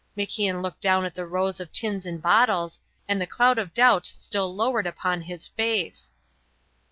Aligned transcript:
MacIan 0.17 0.63
looked 0.63 0.81
down 0.81 1.05
at 1.05 1.13
the 1.13 1.27
rows 1.27 1.59
of 1.59 1.71
tins 1.71 2.07
and 2.07 2.23
bottles, 2.23 2.79
and 3.07 3.21
the 3.21 3.27
cloud 3.27 3.59
of 3.59 3.71
doubt 3.71 4.07
still 4.07 4.51
lowered 4.55 4.87
upon 4.87 5.21
his 5.21 5.47
face. 5.49 6.15